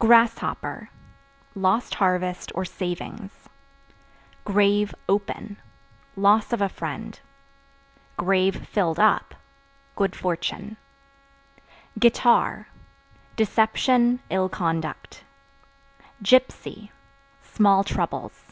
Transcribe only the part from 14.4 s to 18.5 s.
conduct. Gypsy Small troubles.